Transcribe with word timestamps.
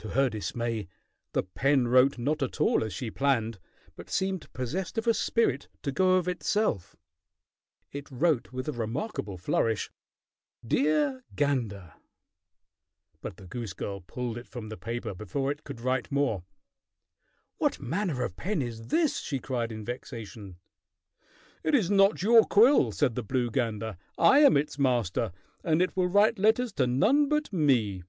To 0.00 0.08
her 0.10 0.28
dismay 0.28 0.86
the 1.32 1.42
pen 1.42 1.88
wrote 1.88 2.18
not 2.18 2.42
at 2.42 2.60
all 2.60 2.84
as 2.84 2.92
she 2.92 3.10
planned, 3.10 3.58
but 3.96 4.10
seemed 4.10 4.52
possessed 4.52 4.98
of 4.98 5.06
a 5.06 5.14
spirit 5.14 5.68
to 5.82 5.90
go 5.90 6.16
of 6.16 6.28
itself. 6.28 6.94
It 7.90 8.10
wrote 8.10 8.52
with 8.52 8.68
a 8.68 8.72
remarkable 8.74 9.38
flourish: 9.38 9.90
"Dear 10.62 11.24
gander!" 11.34 11.94
But 13.22 13.38
the 13.38 13.46
goose 13.46 13.72
girl 13.72 14.02
pulled 14.02 14.36
it 14.36 14.46
from 14.46 14.68
the 14.68 14.76
paper 14.76 15.14
before 15.14 15.50
it 15.50 15.64
could 15.64 15.80
write 15.80 16.12
more. 16.12 16.44
"What 17.56 17.80
manner 17.80 18.22
of 18.24 18.36
pen 18.36 18.60
is 18.60 18.88
this?" 18.88 19.20
she 19.20 19.38
cried 19.38 19.72
in 19.72 19.86
vexation. 19.86 20.58
"It 21.64 21.74
is 21.74 21.90
not 21.90 22.20
your 22.22 22.44
quill," 22.44 22.92
said 22.92 23.14
the 23.14 23.22
blue 23.24 23.50
gander. 23.50 23.96
"I 24.18 24.40
am 24.40 24.54
its 24.58 24.78
master, 24.78 25.32
and 25.64 25.80
it 25.80 25.96
will 25.96 26.08
write 26.08 26.38
letters 26.38 26.74
to 26.74 26.86
none 26.86 27.30
but 27.30 27.50
me." 27.54 28.02